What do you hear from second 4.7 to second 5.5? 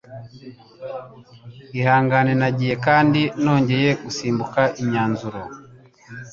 imyanzuro.